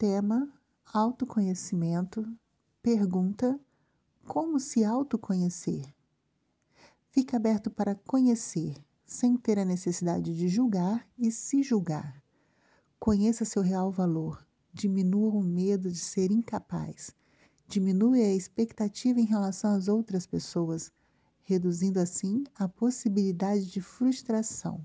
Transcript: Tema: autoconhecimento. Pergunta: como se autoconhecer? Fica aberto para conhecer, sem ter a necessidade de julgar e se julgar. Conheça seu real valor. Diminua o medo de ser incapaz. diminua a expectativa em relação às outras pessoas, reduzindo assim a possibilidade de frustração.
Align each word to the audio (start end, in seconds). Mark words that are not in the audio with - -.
Tema: 0.00 0.50
autoconhecimento. 0.94 2.26
Pergunta: 2.82 3.60
como 4.26 4.58
se 4.58 4.82
autoconhecer? 4.82 5.94
Fica 7.10 7.36
aberto 7.36 7.70
para 7.70 7.94
conhecer, 7.94 8.82
sem 9.04 9.36
ter 9.36 9.58
a 9.58 9.64
necessidade 9.66 10.34
de 10.34 10.48
julgar 10.48 11.06
e 11.18 11.30
se 11.30 11.62
julgar. 11.62 12.24
Conheça 12.98 13.44
seu 13.44 13.60
real 13.60 13.92
valor. 13.92 14.42
Diminua 14.72 15.34
o 15.34 15.42
medo 15.42 15.92
de 15.92 15.98
ser 15.98 16.30
incapaz. 16.30 17.14
diminua 17.68 18.16
a 18.16 18.34
expectativa 18.34 19.20
em 19.20 19.26
relação 19.26 19.74
às 19.74 19.86
outras 19.86 20.26
pessoas, 20.26 20.90
reduzindo 21.42 22.00
assim 22.00 22.42
a 22.54 22.66
possibilidade 22.66 23.66
de 23.66 23.82
frustração. 23.82 24.80